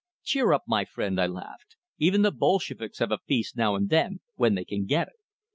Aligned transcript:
"Cheer 0.23 0.51
up, 0.51 0.63
my 0.67 0.83
friend!" 0.83 1.21
I 1.21 1.27
laughed. 1.27 1.75
"Even 1.99 2.23
the 2.23 2.31
Bolsheviks 2.31 2.97
have 2.97 3.11
a 3.11 3.19
feast 3.19 3.55
now 3.55 3.75
and 3.75 3.87
then, 3.89 4.19
when 4.33 4.55
they 4.55 4.65
can 4.65 4.85
get 4.87 5.07
it." 5.09 5.13